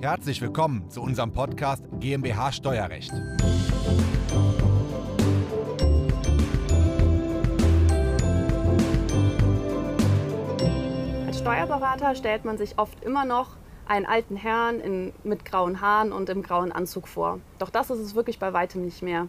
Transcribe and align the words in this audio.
Herzlich 0.00 0.40
willkommen 0.40 0.88
zu 0.90 1.02
unserem 1.02 1.32
Podcast 1.32 1.82
GmbH 1.98 2.52
Steuerrecht. 2.52 3.10
Als 11.26 11.38
Steuerberater 11.40 12.14
stellt 12.14 12.44
man 12.44 12.56
sich 12.58 12.78
oft 12.78 13.02
immer 13.02 13.24
noch 13.24 13.56
einen 13.88 14.06
alten 14.06 14.36
Herrn 14.36 14.78
in, 14.78 15.12
mit 15.24 15.44
grauen 15.44 15.80
Haaren 15.80 16.12
und 16.12 16.28
im 16.28 16.44
grauen 16.44 16.70
Anzug 16.70 17.08
vor. 17.08 17.40
Doch 17.58 17.70
das 17.70 17.90
ist 17.90 17.98
es 17.98 18.14
wirklich 18.14 18.38
bei 18.38 18.52
weitem 18.52 18.84
nicht 18.84 19.02
mehr. 19.02 19.26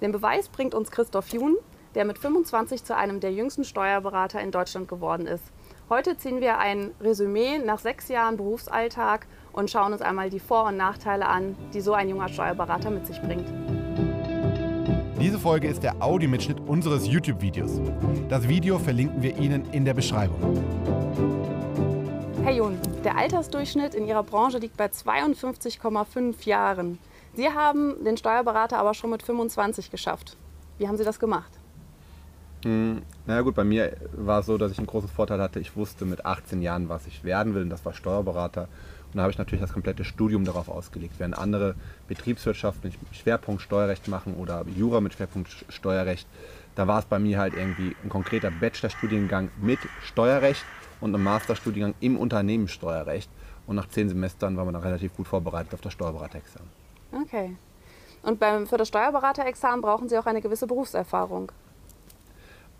Den 0.00 0.12
Beweis 0.12 0.48
bringt 0.48 0.74
uns 0.74 0.90
Christoph 0.90 1.28
Jun, 1.34 1.58
der 1.94 2.06
mit 2.06 2.16
25 2.16 2.82
zu 2.82 2.96
einem 2.96 3.20
der 3.20 3.34
jüngsten 3.34 3.64
Steuerberater 3.64 4.40
in 4.40 4.52
Deutschland 4.52 4.88
geworden 4.88 5.26
ist. 5.26 5.44
Heute 5.90 6.18
ziehen 6.18 6.42
wir 6.42 6.58
ein 6.58 6.90
Resümee 7.00 7.56
nach 7.56 7.78
sechs 7.78 8.08
Jahren 8.08 8.36
Berufsalltag 8.36 9.26
und 9.54 9.70
schauen 9.70 9.94
uns 9.94 10.02
einmal 10.02 10.28
die 10.28 10.38
Vor- 10.38 10.66
und 10.66 10.76
Nachteile 10.76 11.26
an, 11.26 11.56
die 11.72 11.80
so 11.80 11.94
ein 11.94 12.10
junger 12.10 12.28
Steuerberater 12.28 12.90
mit 12.90 13.06
sich 13.06 13.18
bringt. 13.22 13.48
Diese 15.18 15.38
Folge 15.38 15.66
ist 15.66 15.82
der 15.82 16.02
Audiomitschnitt 16.02 16.60
unseres 16.60 17.06
YouTube-Videos. 17.06 17.80
Das 18.28 18.46
Video 18.46 18.78
verlinken 18.78 19.22
wir 19.22 19.38
Ihnen 19.38 19.64
in 19.72 19.86
der 19.86 19.94
Beschreibung. 19.94 20.62
Herr 22.44 22.52
Jun, 22.52 22.78
der 23.02 23.16
Altersdurchschnitt 23.16 23.94
in 23.94 24.06
Ihrer 24.06 24.24
Branche 24.24 24.58
liegt 24.58 24.76
bei 24.76 24.88
52,5 24.88 26.46
Jahren. 26.46 26.98
Sie 27.32 27.48
haben 27.48 28.04
den 28.04 28.18
Steuerberater 28.18 28.76
aber 28.76 28.92
schon 28.92 29.08
mit 29.08 29.22
25 29.22 29.90
geschafft. 29.90 30.36
Wie 30.76 30.86
haben 30.86 30.98
Sie 30.98 31.04
das 31.04 31.18
gemacht? 31.18 31.57
Hm, 32.64 33.02
na 33.26 33.40
gut, 33.42 33.54
bei 33.54 33.64
mir 33.64 33.96
war 34.12 34.40
es 34.40 34.46
so, 34.46 34.58
dass 34.58 34.72
ich 34.72 34.78
einen 34.78 34.86
großen 34.86 35.08
Vorteil 35.08 35.40
hatte. 35.40 35.60
Ich 35.60 35.76
wusste 35.76 36.04
mit 36.04 36.24
18 36.24 36.60
Jahren, 36.60 36.88
was 36.88 37.06
ich 37.06 37.22
werden 37.24 37.54
will, 37.54 37.62
und 37.62 37.70
das 37.70 37.84
war 37.84 37.94
Steuerberater. 37.94 38.62
Und 39.12 39.16
da 39.16 39.22
habe 39.22 39.30
ich 39.30 39.38
natürlich 39.38 39.62
das 39.62 39.72
komplette 39.72 40.04
Studium 40.04 40.44
darauf 40.44 40.68
ausgelegt. 40.68 41.14
Während 41.18 41.38
andere 41.38 41.76
Betriebswirtschaft 42.08 42.84
mit 42.84 42.94
Schwerpunkt 43.12 43.62
Steuerrecht 43.62 44.08
machen 44.08 44.34
oder 44.34 44.64
Jura 44.76 45.00
mit 45.00 45.14
Schwerpunkt 45.14 45.64
Steuerrecht, 45.68 46.26
da 46.74 46.86
war 46.86 46.98
es 46.98 47.06
bei 47.06 47.18
mir 47.18 47.38
halt 47.38 47.54
irgendwie 47.54 47.96
ein 48.04 48.08
konkreter 48.08 48.50
Bachelorstudiengang 48.50 49.50
mit 49.60 49.78
Steuerrecht 50.04 50.64
und 51.00 51.14
ein 51.14 51.22
Masterstudiengang 51.22 51.94
im 52.00 52.18
Unternehmenssteuerrecht. 52.18 53.30
Und 53.66 53.76
nach 53.76 53.88
zehn 53.88 54.08
Semestern 54.08 54.56
war 54.56 54.64
man 54.64 54.74
dann 54.74 54.82
relativ 54.82 55.14
gut 55.16 55.28
vorbereitet 55.28 55.74
auf 55.74 55.80
das 55.80 55.92
Steuerberaterexamen. 55.92 56.68
Okay. 57.12 57.56
Und 58.22 58.40
beim, 58.40 58.66
für 58.66 58.76
das 58.76 58.88
Steuerberaterexamen 58.88 59.80
brauchen 59.80 60.08
Sie 60.08 60.18
auch 60.18 60.26
eine 60.26 60.40
gewisse 60.40 60.66
Berufserfahrung. 60.66 61.52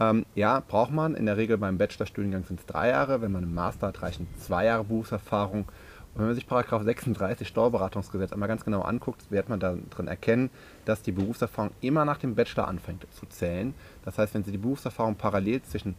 Ähm, 0.00 0.26
ja, 0.34 0.60
braucht 0.60 0.92
man. 0.92 1.14
In 1.14 1.26
der 1.26 1.36
Regel 1.36 1.58
beim 1.58 1.78
Bachelorstudiengang 1.78 2.44
sind 2.44 2.60
es 2.60 2.66
drei 2.66 2.88
Jahre. 2.88 3.22
Wenn 3.22 3.32
man 3.32 3.44
einen 3.44 3.54
Master 3.54 3.88
hat, 3.88 4.02
reichen 4.02 4.26
zwei 4.38 4.66
Jahre 4.66 4.84
Berufserfahrung. 4.84 5.60
Und 5.62 6.20
wenn 6.20 6.26
man 6.26 6.34
sich 6.34 6.46
Paragraph 6.46 6.82
36 6.82 7.46
Steuerberatungsgesetz 7.46 8.32
einmal 8.32 8.48
ganz 8.48 8.64
genau 8.64 8.82
anguckt, 8.82 9.30
wird 9.30 9.48
man 9.48 9.60
darin 9.60 10.06
erkennen, 10.06 10.50
dass 10.84 11.02
die 11.02 11.12
Berufserfahrung 11.12 11.72
immer 11.80 12.04
nach 12.04 12.18
dem 12.18 12.34
Bachelor 12.34 12.68
anfängt 12.68 13.06
zu 13.12 13.26
zählen. 13.26 13.74
Das 14.04 14.18
heißt, 14.18 14.34
wenn 14.34 14.44
Sie 14.44 14.52
die 14.52 14.58
Berufserfahrung 14.58 15.16
parallel 15.16 15.62
zwischen 15.62 15.94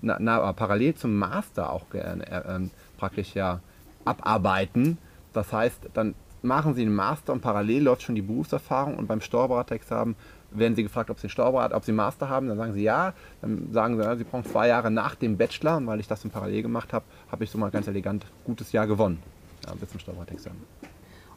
na, 0.00 0.16
na, 0.20 0.52
parallel 0.52 0.94
zum 0.94 1.16
Master 1.16 1.72
auch 1.72 1.86
äh, 1.92 1.98
äh, 1.98 2.60
praktisch 2.98 3.34
ja 3.34 3.60
abarbeiten, 4.04 4.98
das 5.32 5.52
heißt, 5.52 5.90
dann 5.94 6.14
machen 6.42 6.74
Sie 6.74 6.82
einen 6.82 6.94
Master 6.94 7.32
und 7.32 7.40
parallel 7.40 7.84
läuft 7.84 8.02
schon 8.02 8.14
die 8.14 8.22
Berufserfahrung 8.22 8.96
und 8.96 9.06
beim 9.06 9.20
Steuerberaterexamen 9.20 10.16
werden 10.54 10.74
Sie 10.74 10.82
gefragt, 10.82 11.10
ob 11.10 11.18
Sie 11.18 11.28
Steuerberater, 11.28 11.76
ob 11.76 11.84
Sie 11.84 11.92
Master 11.92 12.28
haben, 12.28 12.48
dann 12.48 12.56
sagen 12.56 12.72
Sie 12.72 12.82
ja, 12.82 13.14
dann 13.40 13.72
sagen 13.72 13.96
Sie, 13.96 14.02
ja, 14.02 14.16
Sie 14.16 14.24
brauchen 14.24 14.44
zwei 14.44 14.68
Jahre 14.68 14.90
nach 14.90 15.14
dem 15.14 15.36
Bachelor 15.36 15.76
und 15.76 15.86
weil 15.86 16.00
ich 16.00 16.08
das 16.08 16.24
im 16.24 16.30
Parallel 16.30 16.62
gemacht 16.62 16.92
habe, 16.92 17.04
habe 17.30 17.44
ich 17.44 17.50
so 17.50 17.58
mal 17.58 17.70
ganz 17.70 17.86
elegant 17.86 18.26
gutes 18.44 18.72
Jahr 18.72 18.86
gewonnen 18.86 19.22
ja, 19.66 19.74
bis 19.74 19.90
zum 19.90 20.00
Steuerberaterexamen. 20.00 20.60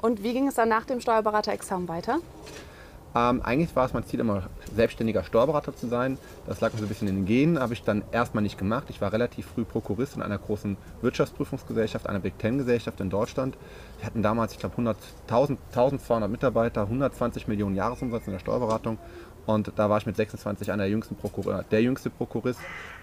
Und 0.00 0.22
wie 0.22 0.32
ging 0.32 0.48
es 0.48 0.54
dann 0.54 0.68
nach 0.68 0.84
dem 0.84 1.00
Steuerberaterexamen 1.00 1.88
weiter? 1.88 2.18
Ähm, 3.14 3.42
eigentlich 3.42 3.74
war 3.76 3.84
es 3.84 3.92
mein 3.92 4.04
Ziel, 4.04 4.20
immer 4.20 4.44
selbstständiger 4.74 5.22
Steuerberater 5.22 5.76
zu 5.76 5.86
sein. 5.86 6.16
Das 6.46 6.60
lag 6.60 6.72
mir 6.72 6.78
so 6.78 6.86
ein 6.86 6.88
bisschen 6.88 7.08
in 7.08 7.16
den 7.16 7.26
Genen, 7.26 7.58
habe 7.58 7.74
ich 7.74 7.82
dann 7.82 8.02
erstmal 8.10 8.42
nicht 8.42 8.56
gemacht. 8.56 8.86
Ich 8.88 9.00
war 9.00 9.12
relativ 9.12 9.46
früh 9.46 9.64
Prokurist 9.64 10.16
in 10.16 10.22
einer 10.22 10.38
großen 10.38 10.76
Wirtschaftsprüfungsgesellschaft, 11.02 12.08
einer 12.08 12.20
Big 12.20 12.38
Ten 12.38 12.58
Gesellschaft 12.58 13.00
in 13.00 13.10
Deutschland. 13.10 13.58
Wir 13.98 14.06
hatten 14.06 14.22
damals, 14.22 14.52
ich 14.52 14.58
glaube, 14.58 14.76
1200 14.76 16.30
Mitarbeiter, 16.30 16.82
120 16.82 17.48
Millionen 17.48 17.76
Jahresumsatz 17.76 18.26
in 18.26 18.32
der 18.32 18.40
Steuerberatung. 18.40 18.98
Und 19.44 19.72
da 19.76 19.90
war 19.90 19.98
ich 19.98 20.06
mit 20.06 20.16
26 20.16 20.70
einer 20.70 20.84
der 20.84 20.90
jüngsten 20.90 21.16
Prokur 21.16 21.64
der 21.70 21.82
jüngste 21.82 22.10
Prokurist. 22.10 22.60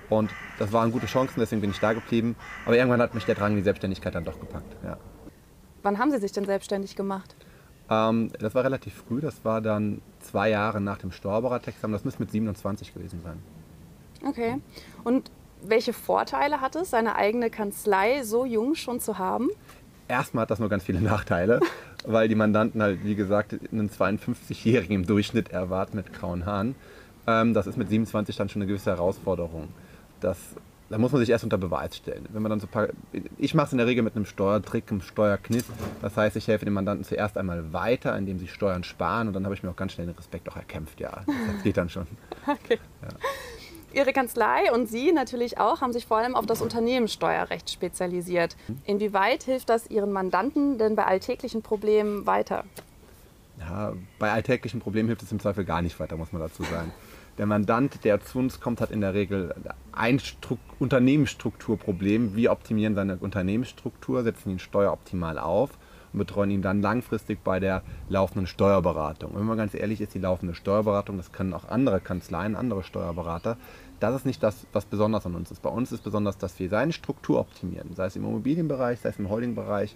Und 0.09 0.31
das 0.58 0.74
waren 0.74 0.92
gute 0.92 1.06
Chancen, 1.06 1.40
deswegen 1.40 1.62
bin 1.62 1.69
ich 1.69 1.80
da 1.80 1.94
geblieben. 1.94 2.36
Aber 2.66 2.75
irgendwann 2.75 3.02
hat 3.02 3.14
mich 3.14 3.25
der 3.25 3.36
Drang, 3.36 3.56
die 3.56 3.62
Selbstständigkeit 3.62 4.16
dann 4.16 4.25
doch 4.25 4.40
gepackt. 4.40 4.75
Ja. 4.84 4.98
Wann 5.84 6.00
haben 6.00 6.12
Sie 6.12 6.18
sich 6.18 6.31
denn 6.31 6.46
selbstständig 6.46 6.96
gemacht? 6.96 7.36
Ähm, 7.89 8.31
das 8.39 8.53
war 8.55 8.63
relativ 8.63 8.94
früh, 8.94 9.22
das 9.22 9.44
war 9.44 9.61
dann 9.61 10.01
zwei 10.19 10.50
Jahre 10.50 10.81
nach 10.81 10.97
dem 10.97 11.11
Steuerberaterexamen. 11.11 11.94
Das 11.94 12.05
müsste 12.05 12.22
mit 12.22 12.31
27 12.31 12.94
gewesen 12.94 13.22
sein. 13.23 13.39
Okay. 14.27 14.57
Und 15.03 15.31
welche 15.61 15.94
Vorteile 15.94 16.61
hat 16.61 16.75
es, 16.75 16.89
seine 16.89 17.16
eigene 17.16 17.50
Kanzlei 17.50 18.23
so 18.23 18.45
jung 18.45 18.75
schon 18.75 19.00
zu 19.00 19.17
haben? 19.17 19.50
Erstmal 20.07 20.44
hat 20.44 20.51
das 20.51 20.59
nur 20.59 20.69
ganz 20.69 20.83
viele 20.83 21.01
Nachteile, 21.01 21.59
weil 22.05 22.27
die 22.27 22.35
Mandanten 22.35 22.81
halt, 22.81 23.03
wie 23.03 23.16
gesagt, 23.16 23.55
einen 23.72 23.89
52-Jährigen 23.89 24.95
im 24.95 25.06
Durchschnitt 25.06 25.50
erwarten 25.50 25.97
mit 25.97 26.13
grauen 26.13 26.45
Haaren. 26.45 26.75
Ähm, 27.27 27.53
das 27.53 27.67
ist 27.67 27.77
mit 27.77 27.89
27 27.89 28.35
dann 28.35 28.50
schon 28.50 28.61
eine 28.61 28.67
gewisse 28.67 28.91
Herausforderung. 28.91 29.69
Das 30.19 30.38
da 30.89 30.97
muss 30.97 31.11
man 31.11 31.22
sich 31.22 31.29
erst 31.29 31.44
unter 31.44 31.57
Beweis 31.57 31.95
stellen. 31.95 32.27
Wenn 32.31 32.41
man 32.41 32.50
dann 32.50 32.59
so 32.59 32.67
paar, 32.67 32.89
ich 33.38 33.53
mache 33.53 33.67
es 33.67 33.72
in 33.72 33.77
der 33.77 33.88
Regel 33.88 34.03
mit 34.03 34.16
einem 34.16 34.25
Steuertrick, 34.25 34.91
einem 34.91 35.01
Steuerkniff. 35.01 35.66
Das 36.01 36.17
heißt, 36.17 36.35
ich 36.35 36.47
helfe 36.47 36.66
den 36.66 36.73
Mandanten 36.73 37.05
zuerst 37.05 37.38
einmal 37.38 37.73
weiter, 37.73 38.17
indem 38.17 38.39
sie 38.39 38.47
Steuern 38.47 38.83
sparen 38.83 39.27
und 39.27 39.33
dann 39.33 39.45
habe 39.45 39.55
ich 39.55 39.63
mir 39.63 39.69
auch 39.69 39.75
ganz 39.75 39.94
schnell 39.94 40.07
den 40.07 40.16
Respekt 40.16 40.50
auch 40.50 40.55
erkämpft. 40.55 41.00
Ja, 41.00 41.23
das 41.25 41.63
geht 41.63 41.77
dann 41.77 41.89
schon. 41.89 42.07
Okay. 42.47 42.79
Ja. 43.01 43.09
Ihre 43.94 44.13
Kanzlei 44.13 44.72
und 44.72 44.88
Sie 44.88 45.11
natürlich 45.11 45.59
auch 45.59 45.81
haben 45.81 45.94
sich 45.94 46.05
vor 46.05 46.17
allem 46.17 46.35
auf 46.35 46.45
das 46.45 46.61
Unternehmenssteuerrecht 46.61 47.69
spezialisiert. 47.69 48.56
Inwieweit 48.85 49.44
hilft 49.44 49.69
das 49.69 49.89
Ihren 49.89 50.11
Mandanten 50.11 50.77
denn 50.77 50.95
bei 50.95 51.06
alltäglichen 51.06 51.61
Problemen 51.61 52.25
weiter? 52.25 52.63
Bei 54.17 54.31
alltäglichen 54.31 54.79
Problemen 54.79 55.09
hilft 55.09 55.23
es 55.23 55.31
im 55.31 55.39
Zweifel 55.39 55.66
gar 55.66 55.81
nicht 55.81 56.00
weiter, 56.00 56.17
muss 56.17 56.31
man 56.31 56.41
dazu 56.41 56.63
sagen. 56.63 56.91
Der 57.38 57.45
Mandant, 57.45 58.03
der 58.03 58.19
zu 58.22 58.39
uns 58.39 58.59
kommt, 58.59 58.81
hat 58.81 58.91
in 58.91 59.01
der 59.01 59.13
Regel 59.13 59.55
ein 59.94 60.19
Stru 60.19 60.57
Unternehmensstrukturproblem. 60.79 62.35
Wir 62.35 62.51
optimieren 62.51 62.95
seine 62.95 63.17
Unternehmensstruktur, 63.17 64.23
setzen 64.23 64.51
ihn 64.51 64.59
steueroptimal 64.59 65.38
auf 65.39 65.72
und 66.11 66.19
betreuen 66.19 66.51
ihn 66.51 66.61
dann 66.61 66.81
langfristig 66.81 67.44
bei 67.44 67.59
der 67.59 67.81
laufenden 68.09 68.47
Steuerberatung. 68.47 69.31
Und 69.31 69.39
wenn 69.39 69.45
man 69.45 69.57
ganz 69.57 69.73
ehrlich 69.73 70.01
ist, 70.01 70.13
die 70.13 70.19
laufende 70.19 70.56
Steuerberatung, 70.56 71.17
das 71.17 71.31
können 71.31 71.53
auch 71.53 71.69
andere 71.69 72.01
Kanzleien, 72.01 72.56
andere 72.56 72.83
Steuerberater, 72.83 73.57
das 74.00 74.16
ist 74.16 74.25
nicht 74.25 74.41
das, 74.41 74.66
was 74.73 74.85
besonders 74.85 75.25
an 75.25 75.35
uns 75.35 75.51
ist. 75.51 75.61
Bei 75.61 75.69
uns 75.69 75.91
ist 75.91 76.03
besonders, 76.03 76.38
dass 76.38 76.59
wir 76.59 76.69
seine 76.69 76.94
Struktur 76.94 77.39
optimieren, 77.39 77.94
sei 77.95 78.06
es 78.06 78.16
im 78.16 78.23
Immobilienbereich, 78.23 79.00
sei 79.00 79.09
es 79.09 79.19
im 79.19 79.29
Holdingbereich, 79.29 79.95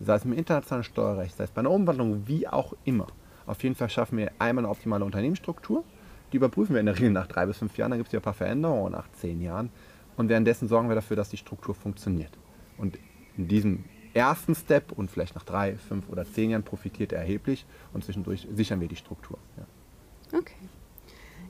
sei 0.00 0.14
es 0.14 0.24
im 0.24 0.32
internationalen 0.32 0.84
Steuerrecht, 0.84 1.36
sei 1.36 1.44
es 1.44 1.50
bei 1.50 1.60
einer 1.60 1.70
Umwandlung, 1.70 2.22
wie 2.26 2.48
auch 2.48 2.74
immer. 2.84 3.06
Auf 3.46 3.62
jeden 3.62 3.74
Fall 3.74 3.90
schaffen 3.90 4.18
wir 4.18 4.32
einmal 4.38 4.64
eine 4.64 4.70
optimale 4.70 5.04
Unternehmensstruktur 5.04 5.84
die 6.32 6.38
überprüfen 6.38 6.74
wir 6.74 6.80
in 6.80 6.86
der 6.86 6.96
Regel 6.96 7.10
nach 7.10 7.26
drei 7.26 7.46
bis 7.46 7.58
fünf 7.58 7.76
Jahren. 7.76 7.90
Dann 7.90 7.98
gibt 7.98 8.08
es 8.08 8.12
ja 8.12 8.20
ein 8.20 8.22
paar 8.22 8.34
Veränderungen 8.34 8.92
nach 8.92 9.10
zehn 9.12 9.40
Jahren. 9.40 9.70
Und 10.16 10.28
währenddessen 10.28 10.68
sorgen 10.68 10.88
wir 10.88 10.94
dafür, 10.94 11.16
dass 11.16 11.28
die 11.28 11.36
Struktur 11.36 11.74
funktioniert. 11.74 12.32
Und 12.78 12.98
in 13.36 13.48
diesem 13.48 13.84
ersten 14.14 14.54
Step 14.54 14.92
und 14.92 15.10
vielleicht 15.10 15.34
nach 15.34 15.44
drei, 15.44 15.76
fünf 15.76 16.08
oder 16.08 16.24
zehn 16.24 16.50
Jahren 16.50 16.62
profitiert 16.62 17.12
er 17.12 17.20
erheblich 17.20 17.64
und 17.94 18.04
zwischendurch 18.04 18.46
sichern 18.54 18.80
wir 18.80 18.88
die 18.88 18.96
Struktur. 18.96 19.38
Ja. 19.56 20.38
Okay. 20.38 20.54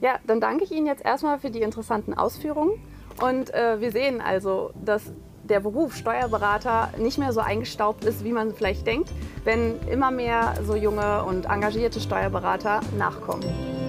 Ja, 0.01 0.19
dann 0.27 0.41
danke 0.41 0.65
ich 0.65 0.73
Ihnen 0.73 0.87
jetzt 0.87 1.05
erstmal 1.05 1.39
für 1.39 1.51
die 1.51 1.63
interessanten 1.63 2.15
Ausführungen. 2.15 2.73
Und 3.21 3.53
äh, 3.55 3.81
wir 3.81 3.93
sehen 3.93 4.21
also, 4.21 4.73
dass 4.85 5.13
der 5.45 5.61
Beruf 5.61 5.97
Steuerberater 5.97 6.91
nicht 6.99 7.19
mehr 7.19 7.33
so 7.33 7.41
eingestaubt 7.41 8.05
ist, 8.05 8.25
wie 8.25 8.33
man 8.33 8.55
vielleicht 8.55 8.87
denkt, 8.87 9.11
wenn 9.45 9.81
immer 9.89 10.11
mehr 10.11 10.55
so 10.65 10.75
junge 10.77 11.25
und 11.25 11.47
engagierte 11.47 12.01
Steuerberater 12.01 12.81
nachkommen. 12.99 13.82